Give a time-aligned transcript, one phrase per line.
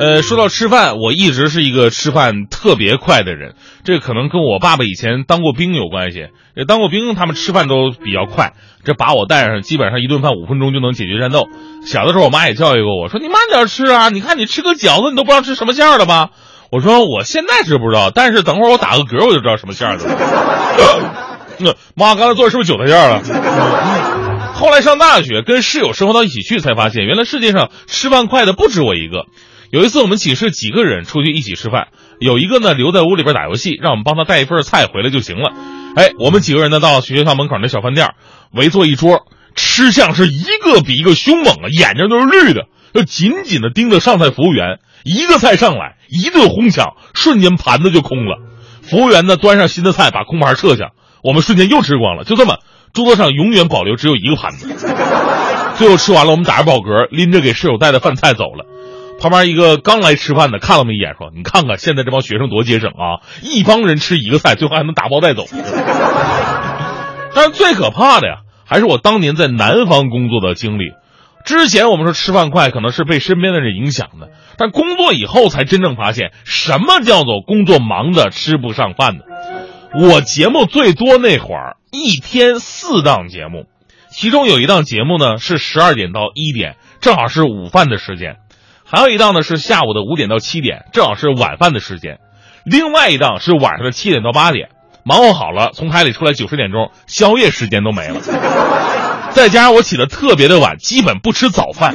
[0.00, 3.54] 呃，说到吃饭，我一直是一个吃饭特别快的人，
[3.84, 6.28] 这可能跟我爸爸以前当过兵有关系。
[6.56, 11.48] 也当过兵，他们吃饭都比较快，这把我带上，基本上一顿饭五分钟就能解决战斗。
[11.84, 16.30] 小的时候，我妈也教育过我说：“你慢点吃啊，你看你吃个饺子，你都不知道吃什么馅儿的吗？”
[16.72, 20.04] 我说：“我现在是不知道，但是等会儿我打个嗝，我就知道什么馅儿的。
[21.60, 24.54] ”那妈，刚才做的是不是韭菜馅儿了？
[24.54, 29.26] 后来上大学，跟室友生活到一起去，才发现原来世界上吃饭快的不止我一个。
[29.70, 35.52] 有一次，我们寝室几个人出去一起吃饭，有一个呢留在屋里边打游戏，让我们帮他带一份菜回来就行了。
[35.94, 38.14] 哎，我们几个人呢到学校门口那小饭店，
[38.52, 44.80] 围坐一桌，吃相是一个比一个凶猛啊，眼睛都是绿的，就紧紧的盯着上菜服务员。
[45.04, 48.38] 一个菜上来，一顿哄抢，瞬间盘子就空了。
[48.82, 50.90] 服务员呢端上新的菜，把空盘撤下，
[51.22, 52.24] 我们瞬间又吃光了。
[52.24, 52.56] 就这么，
[52.92, 54.68] 桌子上永远保留只有一个盘子。
[55.78, 58.66] 最后吃完了，我们打着饱嗝，拎着给室友带的饭菜走了。
[59.20, 63.20] 旁边一个刚来吃饭的看了我们一眼，说：“你看看现在这帮学生多节省啊！
[63.42, 65.44] 一帮人吃一个菜，最后还能打包带走。”
[67.34, 70.92] 但是最可怕的呀，还是我当年在南方工作的经历。
[71.44, 79.24] 之前我们说吃饭快，可能是被身边的人影响的，但工作以后才真正发现什么叫做工作忙的吃不上饭的。
[79.94, 83.66] 我节目最多那会儿，一天四档节目，
[84.10, 88.36] 其中有一档节目呢是十二点到一点，正好是午饭的时间。
[88.90, 92.16] 还有一档呢是下午的五点到七点，正好是晚饭的时间；
[92.64, 94.70] 另外一档是晚上的七点到八点，
[95.04, 98.20] 忙活好了从台里出来九十点钟，宵夜时间都没了。
[99.30, 101.94] 再加上我起的特别的晚，基本不吃早饭。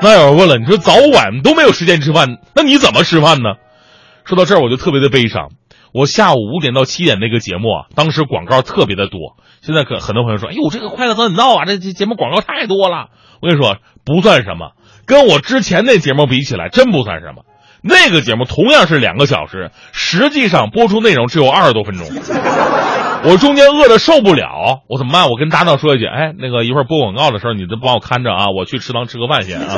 [0.00, 3.50] 那有人问了，你说早晚都没有时间吃饭，那你怎么吃饭呢？
[4.24, 5.50] 说到这儿我就特别的悲伤。
[5.92, 9.36] 我下午五点到七点那个节目啊，当时广告特别的多。
[9.60, 13.08] 现在可很多朋友说，哎呦，这个快乐早点到啊，这这节目广告太多了。
[13.42, 14.72] 我跟你说，不算什么。
[15.06, 17.44] 跟我之前那节目比起来，真不算什么。
[17.82, 22.06] 那个节目同样是两个小时，实际上播出内容只有二十多分钟。
[23.24, 25.28] 我中间饿的受不了，我怎么办？
[25.30, 29.76] 我跟搭档说一句：“哎，那个一会儿播广告的时候，你就帮我看着啊，我去食堂吃个饭先啊。”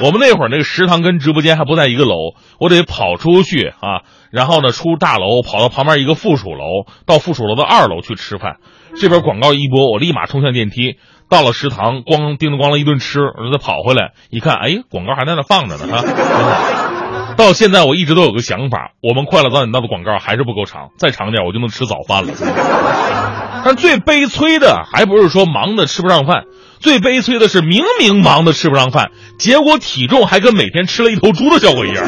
[0.00, 8.58] 我们那会儿那个食堂跟直播间还不在一个楼，我得跑出去啊，然后呢出大楼，跑到旁边一个附属楼，到附属楼的二楼去吃饭。
[9.00, 10.98] 这边广告一播，我立马冲向电梯。
[11.28, 17.34] 到了食堂，咣叮当咣啷一顿吃，然后再跑回来一看，哎，广告还在那放着呢哈。
[17.36, 22.32] 到现在我一直都有个想法，我们快乐早点到的广告还是不够长，再长点我就能吃早饭了。
[23.64, 26.44] 但最悲催的还不是说忙的吃不上饭，
[26.80, 32.04] 最悲催的是明明忙的吃不上饭，结果体重还跟每天吃了一头猪的效果一样。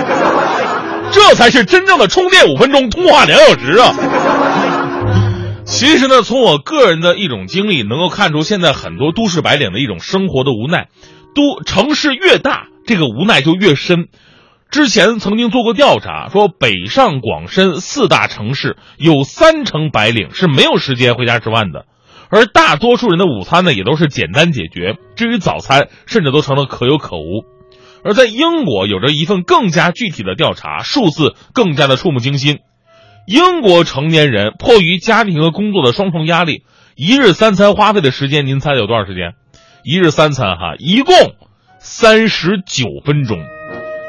[1.13, 3.95] 这才是真正的充电五分钟，通话两小时啊！
[5.65, 10.89] 其实呢，从我个人的一种经历，能够看出现在很多都市白领的一种生活的无奈。
[11.35, 14.09] 都城市越大，这个无奈就越深。
[14.71, 21.87] 之前曾经做过调查，说北上广深四大城市有三成白领是没有时间回家吃饭的，
[22.31, 27.45] 而大多数人的午餐呢也都是简单解决，至于早餐甚至都成了可有可无。
[28.03, 32.61] 而在英国有着一份更加具体的调查，数字更加的触目惊心。
[33.27, 36.65] 英国成年人迫于家庭和工作的双重压力，
[36.97, 39.35] 一日三餐花费的时间，您猜有多少时间？
[39.85, 41.15] 一日三餐哈，一共
[41.79, 43.39] 三十九分钟。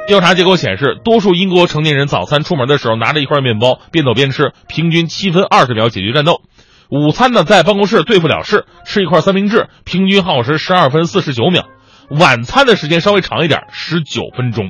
[0.08, 6.42] 调查结果显示，多数英国成年人早餐出门的时候拿着一块面包，边走边吃，平均七分二十秒解决战斗。
[6.92, 11.64] 午餐呢，在办公室对付了事，吃一块三明治，平均耗时十二分四十九秒。
[12.10, 14.70] 晚餐的时间稍微长一点，十九分钟。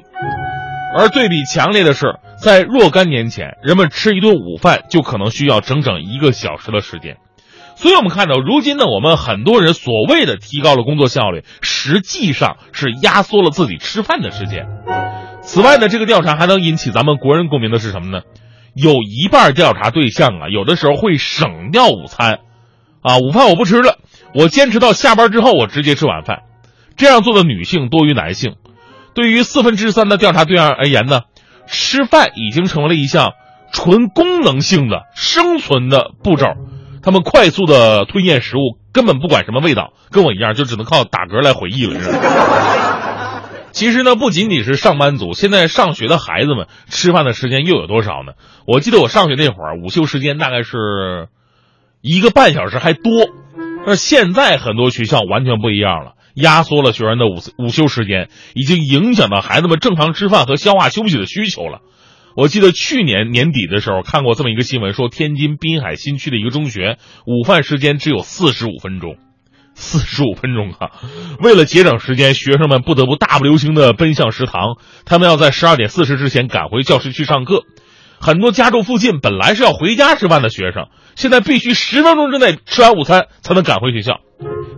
[0.95, 2.15] 而对比强烈的是。
[2.41, 7.17] 在若干年前，人们吃一顿午饭就可能需要整整一个小时的时间，
[7.75, 14.65] 所以我们看到，如今呢，我们很多人所谓的提高了工作效率，实际上是压缩了自己吃饭的时间。
[15.43, 18.23] 此外呢，这个调查还能引起咱们国人共鸣的是什么呢？
[18.75, 22.39] 有一半调查对象啊，有的时候会省掉午餐，
[23.01, 23.97] 啊，午饭我不吃了，
[24.33, 26.43] 我坚持到下班之后，我直接吃晚饭。
[26.95, 28.55] 这样做的女性多于男性。
[29.13, 31.21] 对于四分之三的调查对象而言呢？
[31.67, 33.33] 吃饭已经成为了一项
[33.71, 36.45] 纯功能性的生存的步骤，
[37.01, 41.99] 他们快速的吞咽食物，根本不管什么味道，跟我一样，就只能靠打嗝来回忆了。
[43.71, 48.33] 其实呢，不仅仅是上班族，现在上学的孩子们吃饭的时间又有多少呢？
[48.67, 51.29] 我记得我上学那会儿，午休时间大概是
[52.01, 53.11] 一个半小时还多，
[53.85, 56.13] 那现在很多学校完全不一样了。
[56.33, 61.79] 压缩了学员的午午休时间，已经影响到孩子们正常吃饭和消化休息的需求了。
[62.37, 69.17] 我记得去年年底的时候看过这么一个新闻，说天津滨海新区的一个中学午饭时间只有四十五分钟。
[69.73, 70.91] 四十五分钟啊！
[71.39, 74.77] 为了节省时间，学生们不得不大步流星的奔向食堂。
[75.05, 77.63] 他们要在十二点四十之前赶回教室去上课。
[78.19, 84.19] 很多家住附近本来是要回家吃饭的学生，现在必须十分钟之内吃完午餐才能赶回学校。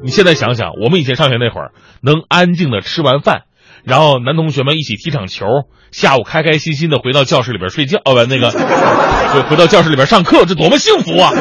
[0.01, 3.41] 你现在想想，我们以前上学那会儿，能安静的吃完饭，
[3.83, 5.45] 然后男同学们一起踢场球，
[5.91, 11.33] 下午开开心心的回到教室里边睡觉，呃，那个回回到教室里边上课，这多么幸福啊！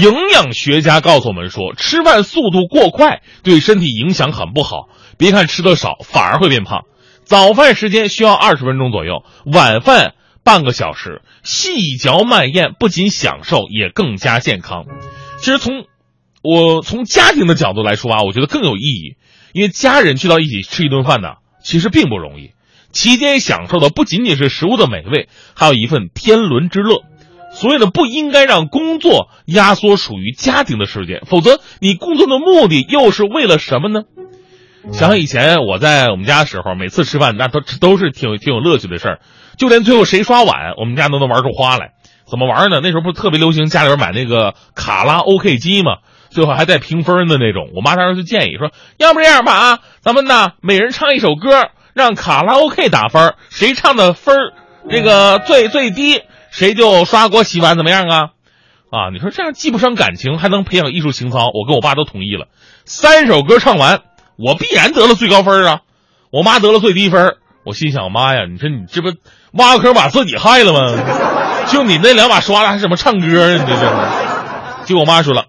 [0.00, 4.88] 营养学家告诉我们说，吃饭速度过快对身体影响很不好。
[5.16, 6.82] 别看吃的少，反而会变胖。
[7.24, 14.84] 早饭时间需要二十分钟左右，晚饭半个小时，细嚼慢咽，不仅享受，也更加健康。
[15.38, 15.86] 其实从
[16.42, 19.16] 我从家庭的角度来说啊，我觉得更有意义，
[19.52, 21.28] 因为家人聚到一起吃一顿饭呢，
[21.62, 22.50] 其实并不容易。
[22.92, 27.02] 期间享受的不仅仅是食物的美味，还有一份天伦之乐。
[27.54, 34.02] 所以呢，不应该让工作压缩属于家庭的时间，否则你工作的目的又是为了什么呢？
[34.92, 39.20] 想想以前我在我们家的时候，每次吃饭那都都是挺挺有乐趣的事儿，
[39.56, 41.92] 就连最后谁刷碗，我们家都能玩出花来。
[42.26, 42.80] 怎么玩呢？
[42.82, 45.98] 那时候不是特别流行家里边买那个卡拉 OK 机吗？
[46.30, 47.70] 最后还带评分的那种。
[47.76, 54.36] 我妈当时就建议说，要不这样吧啊，咱们呢每人唱一首歌，让卡拉 OK 打分，谁唱的分
[54.90, 56.20] 这个最最低。
[56.54, 58.20] 谁就刷锅洗碗怎么样啊？
[58.88, 62.46] 啊，你说这样既不伤感情，还能培养艺术情操，我跟我爸都同意了。
[62.84, 64.02] 三首歌唱完，
[64.38, 65.80] 我必然得了最高分啊！
[66.30, 67.34] 我妈得了最低分，
[67.64, 69.08] 我心想，妈呀，你说你这不
[69.54, 71.66] 挖坑把自己害了吗？
[71.72, 73.52] 就你那两把刷子还什么唱歌啊？
[73.52, 74.86] 你这是？
[74.86, 75.46] 结果我妈说了，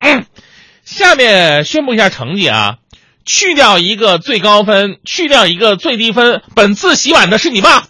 [0.84, 2.78] 下面宣布一下成绩啊，
[3.24, 7.84] 去掉一个最高分，去掉一个最低分，本次洗碗的是你爸。